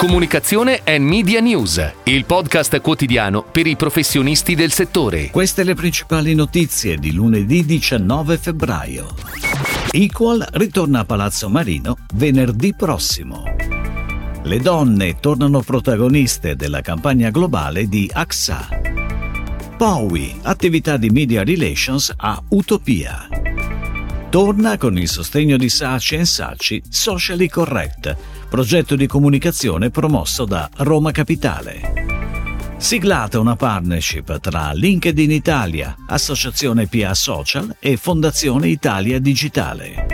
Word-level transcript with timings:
Comunicazione 0.00 0.80
e 0.82 0.98
Media 0.98 1.40
News, 1.40 1.92
il 2.04 2.24
podcast 2.24 2.80
quotidiano 2.80 3.42
per 3.42 3.66
i 3.66 3.76
professionisti 3.76 4.54
del 4.54 4.72
settore. 4.72 5.28
Queste 5.28 5.62
le 5.62 5.74
principali 5.74 6.34
notizie 6.34 6.96
di 6.96 7.12
lunedì 7.12 7.66
19 7.66 8.38
febbraio. 8.38 9.08
Equal 9.90 10.42
ritorna 10.52 11.00
a 11.00 11.04
Palazzo 11.04 11.50
Marino 11.50 11.98
venerdì 12.14 12.74
prossimo. 12.74 13.44
Le 14.42 14.58
donne 14.60 15.20
tornano 15.20 15.60
protagoniste 15.60 16.56
della 16.56 16.80
campagna 16.80 17.28
globale 17.28 17.86
di 17.86 18.10
AXA. 18.10 18.68
POWI, 19.76 20.38
attività 20.44 20.96
di 20.96 21.10
media 21.10 21.44
relations 21.44 22.10
a 22.16 22.42
Utopia. 22.48 23.39
Torna 24.30 24.78
con 24.78 24.96
il 24.96 25.08
sostegno 25.08 25.56
di 25.56 25.68
Saci 25.68 26.24
Saci 26.24 26.80
Socially 26.88 27.48
Correct, 27.48 28.16
progetto 28.48 28.94
di 28.94 29.08
comunicazione 29.08 29.90
promosso 29.90 30.44
da 30.44 30.70
Roma 30.76 31.10
Capitale. 31.10 32.76
Siglata 32.76 33.40
una 33.40 33.56
partnership 33.56 34.38
tra 34.38 34.70
LinkedIn 34.72 35.32
Italia, 35.32 35.96
Associazione 36.06 36.86
PA 36.86 37.12
Social 37.12 37.74
e 37.80 37.96
Fondazione 37.96 38.68
Italia 38.68 39.18
Digitale. 39.18 40.06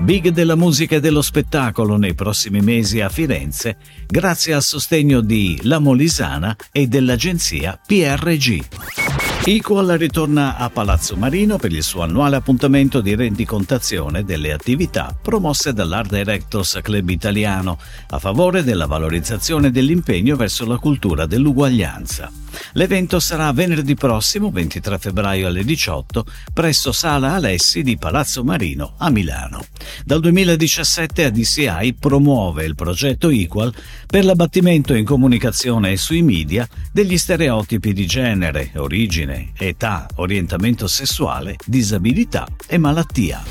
Big 0.00 0.30
della 0.30 0.56
musica 0.56 0.96
e 0.96 1.00
dello 1.00 1.22
spettacolo 1.22 1.96
nei 1.96 2.14
prossimi 2.14 2.60
mesi 2.60 3.00
a 3.00 3.08
Firenze, 3.08 3.76
grazie 4.08 4.54
al 4.54 4.62
sostegno 4.64 5.20
di 5.20 5.56
La 5.62 5.78
Molisana 5.78 6.56
e 6.72 6.88
dell'agenzia 6.88 7.78
PRG. 7.86 9.29
Equal 9.42 9.86
ritorna 9.96 10.58
a 10.58 10.68
Palazzo 10.68 11.16
Marino 11.16 11.56
per 11.56 11.72
il 11.72 11.82
suo 11.82 12.02
annuale 12.02 12.36
appuntamento 12.36 13.00
di 13.00 13.14
rendicontazione 13.14 14.22
delle 14.22 14.52
attività 14.52 15.16
promosse 15.20 15.72
dall'Art 15.72 16.10
Directors 16.10 16.80
Club 16.82 17.08
Italiano 17.08 17.78
a 18.10 18.18
favore 18.18 18.62
della 18.62 18.84
valorizzazione 18.84 19.70
dell'impegno 19.70 20.36
verso 20.36 20.66
la 20.66 20.76
cultura 20.76 21.24
dell'uguaglianza. 21.24 22.30
L'evento 22.72 23.20
sarà 23.20 23.52
venerdì 23.52 23.94
prossimo, 23.94 24.50
23 24.50 24.98
febbraio 24.98 25.46
alle 25.46 25.64
18, 25.64 26.24
presso 26.52 26.92
Sala 26.92 27.34
Alessi 27.34 27.82
di 27.82 27.96
Palazzo 27.96 28.44
Marino 28.44 28.94
a 28.98 29.10
Milano. 29.10 29.64
Dal 30.04 30.20
2017 30.20 31.24
ADCI 31.24 31.94
promuove 31.98 32.64
il 32.64 32.74
progetto 32.74 33.28
Equal 33.28 33.72
per 34.06 34.24
l'abbattimento 34.24 34.94
in 34.94 35.04
comunicazione 35.04 35.92
e 35.92 35.96
sui 35.96 36.22
media 36.22 36.68
degli 36.92 37.18
stereotipi 37.18 37.92
di 37.92 38.06
genere, 38.06 38.72
origine, 38.76 39.50
età, 39.56 40.06
orientamento 40.16 40.86
sessuale, 40.86 41.56
disabilità 41.64 42.46
e 42.66 42.78
malattia. 42.78 43.42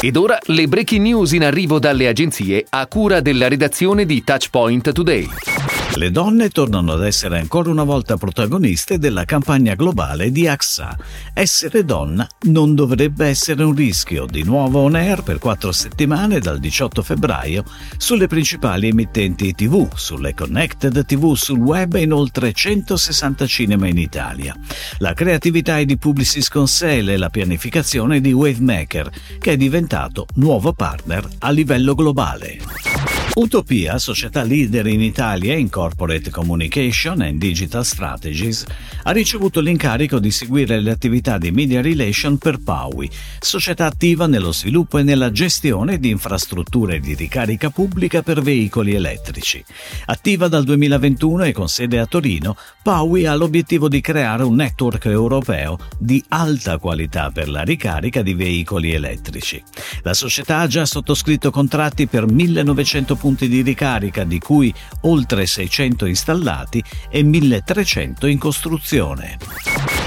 Ed 0.00 0.16
ora 0.16 0.38
le 0.46 0.66
breaking 0.66 1.02
news 1.02 1.32
in 1.32 1.44
arrivo 1.44 1.78
dalle 1.78 2.08
agenzie 2.08 2.66
a 2.68 2.86
cura 2.86 3.20
della 3.20 3.48
redazione 3.48 4.04
di 4.04 4.24
Touchpoint 4.24 4.92
Today. 4.92 5.51
Le 5.94 6.10
donne 6.10 6.48
tornano 6.48 6.92
ad 6.92 7.04
essere 7.04 7.38
ancora 7.38 7.68
una 7.68 7.84
volta 7.84 8.16
protagoniste 8.16 8.98
della 8.98 9.26
campagna 9.26 9.74
globale 9.74 10.32
di 10.32 10.48
AXA. 10.48 10.96
Essere 11.34 11.84
donna 11.84 12.26
non 12.44 12.74
dovrebbe 12.74 13.26
essere 13.26 13.62
un 13.62 13.74
rischio. 13.74 14.24
Di 14.24 14.42
nuovo 14.42 14.80
on 14.80 14.94
air 14.94 15.22
per 15.22 15.38
quattro 15.38 15.70
settimane 15.70 16.38
dal 16.38 16.58
18 16.58 17.02
febbraio 17.02 17.64
sulle 17.98 18.26
principali 18.26 18.88
emittenti 18.88 19.54
TV, 19.54 19.86
sulle 19.94 20.32
connected 20.32 21.04
TV, 21.04 21.34
sul 21.34 21.58
web 21.58 21.94
e 21.94 22.00
in 22.00 22.12
oltre 22.12 22.54
160 22.54 23.46
cinema 23.46 23.86
in 23.86 23.98
Italia. 23.98 24.56
La 24.98 25.12
creatività 25.12 25.78
è 25.78 25.84
di 25.84 25.98
Publicis 25.98 26.48
Consele 26.48 27.12
e 27.12 27.18
la 27.18 27.28
pianificazione 27.28 28.22
di 28.22 28.32
Wavemaker, 28.32 29.10
che 29.38 29.52
è 29.52 29.56
diventato 29.58 30.26
nuovo 30.36 30.72
partner 30.72 31.28
a 31.40 31.50
livello 31.50 31.94
globale. 31.94 33.21
Utopia, 33.34 33.98
società 33.98 34.42
leader 34.42 34.86
in 34.88 35.00
Italia 35.00 35.54
in 35.54 35.70
corporate 35.70 36.28
communication 36.28 37.22
and 37.22 37.38
digital 37.38 37.82
strategies, 37.82 38.62
ha 39.04 39.10
ricevuto 39.10 39.60
l'incarico 39.60 40.18
di 40.18 40.30
seguire 40.30 40.78
le 40.80 40.90
attività 40.90 41.38
di 41.38 41.50
media 41.50 41.80
relation 41.80 42.36
per 42.36 42.58
Paui, 42.62 43.08
società 43.40 43.86
attiva 43.86 44.26
nello 44.26 44.52
sviluppo 44.52 44.98
e 44.98 45.02
nella 45.02 45.32
gestione 45.32 45.98
di 45.98 46.10
infrastrutture 46.10 47.00
di 47.00 47.14
ricarica 47.14 47.70
pubblica 47.70 48.20
per 48.20 48.42
veicoli 48.42 48.94
elettrici. 48.94 49.64
Attiva 50.04 50.48
dal 50.48 50.64
2021 50.64 51.44
e 51.44 51.52
con 51.52 51.70
sede 51.70 52.00
a 52.00 52.06
Torino, 52.06 52.54
Paui 52.82 53.24
ha 53.24 53.34
l'obiettivo 53.34 53.88
di 53.88 54.02
creare 54.02 54.42
un 54.42 54.56
network 54.56 55.06
europeo 55.06 55.78
di 55.98 56.22
alta 56.28 56.76
qualità 56.76 57.30
per 57.30 57.48
la 57.48 57.62
ricarica 57.62 58.20
di 58.20 58.34
veicoli 58.34 58.92
elettrici. 58.92 59.62
La 60.02 60.12
società 60.12 60.58
ha 60.58 60.66
già 60.66 60.84
sottoscritto 60.84 61.50
contratti 61.50 62.06
per 62.06 62.30
1900 62.30 63.20
punti 63.22 63.46
di 63.46 63.62
ricarica, 63.62 64.24
di 64.24 64.40
cui 64.40 64.74
oltre 65.02 65.46
600 65.46 66.06
installati 66.06 66.82
e 67.08 67.22
1300 67.22 68.26
in 68.26 68.36
costruzione. 68.36 69.38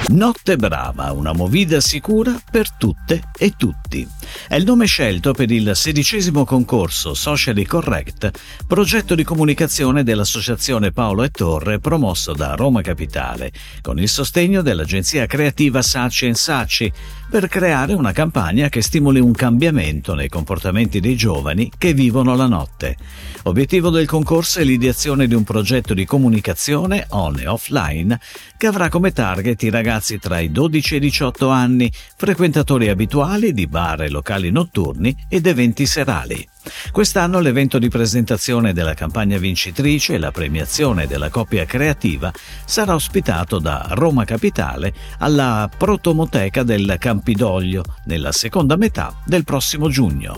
Notte 0.08 0.58
Brava, 0.58 1.14
una 1.14 1.32
movida 1.32 1.80
sicura 1.80 2.38
per 2.52 2.70
tutte 2.74 3.30
e 3.38 3.54
tutti. 3.56 4.06
È 4.48 4.54
il 4.54 4.64
nome 4.64 4.86
scelto 4.86 5.34
per 5.34 5.50
il 5.50 5.72
sedicesimo 5.76 6.46
concorso 6.46 7.16
Socially 7.16 7.66
Correct, 7.66 8.30
progetto 8.68 9.16
di 9.16 9.24
comunicazione 9.24 10.04
dell'Associazione 10.04 10.92
Paolo 10.92 11.24
e 11.24 11.32
Torre 11.32 11.80
promosso 11.80 12.32
da 12.32 12.54
Roma 12.54 12.82
Capitale, 12.82 13.52
con 13.82 13.98
il 13.98 14.08
sostegno 14.08 14.62
dell'agenzia 14.62 15.26
creativa 15.26 15.82
Saci 15.82 16.32
Saci, 16.36 16.94
per 17.28 17.48
creare 17.48 17.94
una 17.94 18.12
campagna 18.12 18.70
che 18.70 18.84
stimoli 18.84 19.20
un 19.20 19.32
cambiamento 19.32 20.14
nei 20.14 20.30
comportamenti 20.30 21.00
dei 21.00 21.16
giovani 21.16 21.72
che 21.76 21.96
vivono 21.96 22.36
la 22.36 22.46
notte. 22.46 22.98
Obiettivo 23.46 23.90
del 23.90 24.06
concorso 24.06 24.60
è 24.60 24.64
l'ideazione 24.64 25.26
di 25.28 25.34
un 25.34 25.44
progetto 25.44 25.96
di 25.96 26.06
comunicazione 26.06 27.08
on 27.10 27.40
e 27.40 27.48
offline 27.48 28.20
che 28.58 28.68
avrà 28.68 28.90
come 28.90 29.12
target 29.12 29.64
i 29.64 29.70
ragazzi 29.72 30.20
tra 30.20 30.40
i 30.40 30.52
12 30.52 30.94
e 30.94 30.98
i 30.98 31.00
18 31.02 31.50
anni, 31.50 31.92
frequentatori 32.16 32.90
abituali 32.90 33.54
di 33.54 33.66
bar 33.68 34.04
e 34.04 34.10
locali 34.10 34.35
notturni 34.52 35.16
ed 35.30 35.46
eventi 35.46 35.86
serali. 35.86 36.48
Quest'anno 36.92 37.40
l'evento 37.40 37.80
di 37.80 37.90
presentazione 37.90 38.74
della 38.74 38.94
campagna 38.94 39.38
vincitrice 39.38 40.14
e 40.14 40.18
la 40.18 40.32
premiazione 40.32 41.08
della 41.08 41.30
coppia 41.30 41.66
creativa 41.66 42.32
sarà 42.66 42.94
ospitato 42.94 43.60
da 43.60 43.88
Roma 43.92 44.26
Capitale 44.26 44.94
alla 45.20 45.70
Protomoteca 45.76 46.64
del 46.64 46.96
Campidoglio 47.00 47.84
nella 48.06 48.32
seconda 48.32 48.76
metà 48.76 49.22
del 49.26 49.44
prossimo 49.44 49.90
giugno. 49.90 50.38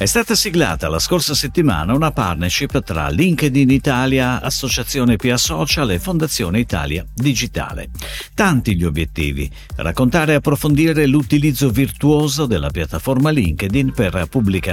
È 0.00 0.06
stata 0.06 0.34
siglata 0.34 0.88
la 0.88 0.98
scorsa 0.98 1.34
settimana 1.34 1.92
una 1.92 2.10
partnership 2.10 2.82
tra 2.82 3.10
LinkedIn 3.10 3.68
Italia, 3.68 4.40
Associazione 4.40 5.16
PA 5.16 5.36
Social 5.36 5.90
e 5.90 5.98
Fondazione 5.98 6.58
Italia 6.58 7.04
Digitale. 7.12 7.90
Tanti 8.32 8.76
gli 8.76 8.84
obiettivi: 8.84 9.50
raccontare 9.76 10.32
e 10.32 10.36
approfondire 10.36 11.06
l'utilizzo 11.06 11.68
virtuoso 11.68 12.46
della 12.46 12.70
piattaforma 12.70 13.28
LinkedIn 13.28 13.92
per 13.92 14.26
pubbliche 14.30 14.70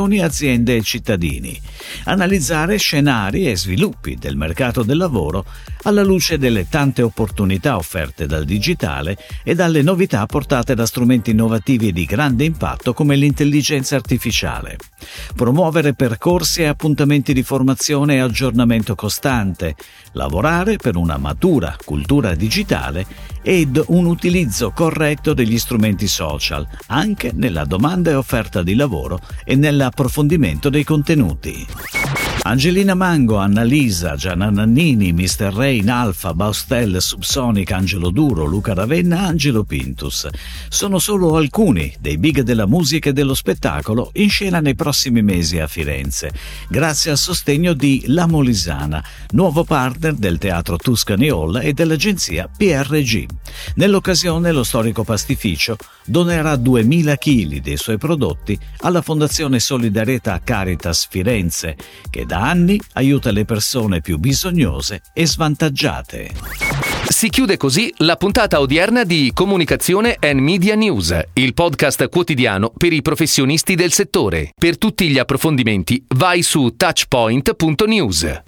amministrazioni, 0.00 0.20
aziende 0.20 0.76
e 0.76 0.82
cittadini, 0.82 1.60
analizzare 2.04 2.76
scenari 2.78 3.50
e 3.50 3.56
sviluppi 3.56 4.16
del 4.16 4.36
mercato 4.36 4.82
del 4.82 4.96
lavoro 4.96 5.44
alla 5.82 6.02
luce 6.02 6.38
delle 6.38 6.68
tante 6.68 7.02
opportunità 7.02 7.76
offerte 7.76 8.26
dal 8.26 8.44
digitale 8.44 9.18
e 9.42 9.54
dalle 9.54 9.82
novità 9.82 10.24
portate 10.26 10.74
da 10.74 10.86
strumenti 10.86 11.30
innovativi 11.30 11.92
di 11.92 12.04
grande 12.04 12.44
impatto 12.44 12.92
come 12.92 13.16
l'intelligenza 13.16 13.96
artificiale. 13.96 14.76
Promuovere 15.34 15.94
percorsi 15.94 16.62
e 16.62 16.66
appuntamenti 16.66 17.32
di 17.32 17.42
formazione 17.42 18.16
e 18.16 18.20
aggiornamento 18.20 18.94
costante, 18.94 19.74
lavorare 20.12 20.76
per 20.76 20.96
una 20.96 21.16
matura 21.16 21.76
cultura 21.84 22.34
digitale 22.34 23.06
ed 23.42 23.82
un 23.88 24.06
utilizzo 24.06 24.70
corretto 24.70 25.34
degli 25.34 25.58
strumenti 25.58 26.06
social, 26.06 26.66
anche 26.86 27.32
nella 27.34 27.64
domanda 27.64 28.10
e 28.10 28.14
offerta 28.14 28.62
di 28.62 28.74
lavoro 28.74 29.20
e 29.44 29.56
nell'approfondimento 29.56 30.68
dei 30.68 30.84
contenuti. 30.84 31.66
Angelina 32.50 32.96
Mango, 32.96 33.36
Annalisa, 33.36 34.16
Gianna 34.16 34.50
Nannini, 34.50 35.12
Mr. 35.12 35.52
Rain, 35.54 35.88
Alfa, 35.88 36.34
Baustel, 36.34 37.00
Subsonic, 37.00 37.70
Angelo 37.70 38.10
Duro, 38.10 38.44
Luca 38.44 38.74
Ravenna, 38.74 39.20
Angelo 39.20 39.62
Pintus. 39.62 40.26
Sono 40.68 40.98
solo 40.98 41.36
alcuni 41.36 41.94
dei 42.00 42.18
big 42.18 42.40
della 42.40 42.66
musica 42.66 43.10
e 43.10 43.12
dello 43.12 43.34
spettacolo 43.34 44.10
in 44.14 44.28
scena 44.28 44.58
nei 44.58 44.74
prossimi 44.74 45.22
mesi 45.22 45.60
a 45.60 45.68
Firenze, 45.68 46.32
grazie 46.68 47.12
al 47.12 47.18
sostegno 47.18 47.72
di 47.72 48.02
La 48.06 48.26
Molisana, 48.26 49.00
nuovo 49.30 49.62
partner 49.62 50.14
del 50.14 50.38
Teatro 50.38 50.76
Tuscany 50.76 51.28
Hall 51.28 51.60
e 51.62 51.72
dell'agenzia 51.72 52.50
PRG. 52.54 53.26
Nell'occasione 53.76 54.50
lo 54.50 54.64
storico 54.64 55.04
pastificio 55.04 55.76
donerà 56.04 56.56
2000 56.56 57.16
kg 57.16 57.60
dei 57.60 57.76
suoi 57.76 57.96
prodotti 57.96 58.58
alla 58.78 59.02
Fondazione 59.02 59.60
Solidarietà 59.60 60.40
Caritas 60.42 61.06
Firenze, 61.08 61.76
che 62.10 62.26
da 62.26 62.38
anni 62.40 62.80
aiuta 62.94 63.30
le 63.30 63.44
persone 63.44 64.00
più 64.00 64.18
bisognose 64.18 65.02
e 65.12 65.26
svantaggiate. 65.26 66.30
Si 67.08 67.28
chiude 67.28 67.56
così 67.56 67.92
la 67.98 68.16
puntata 68.16 68.60
odierna 68.60 69.04
di 69.04 69.30
Comunicazione 69.34 70.16
and 70.20 70.40
Media 70.40 70.74
News, 70.74 71.18
il 71.34 71.54
podcast 71.54 72.08
quotidiano 72.08 72.72
per 72.76 72.92
i 72.92 73.02
professionisti 73.02 73.74
del 73.74 73.92
settore. 73.92 74.52
Per 74.56 74.78
tutti 74.78 75.08
gli 75.08 75.18
approfondimenti 75.18 76.04
vai 76.14 76.42
su 76.42 76.74
touchpoint.news. 76.76 78.42